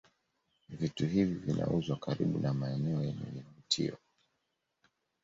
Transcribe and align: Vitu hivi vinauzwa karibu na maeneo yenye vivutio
Vitu 0.69 1.07
hivi 1.07 1.33
vinauzwa 1.33 1.95
karibu 1.97 2.39
na 2.39 2.53
maeneo 2.53 3.01
yenye 3.03 3.31
vivutio 3.35 3.97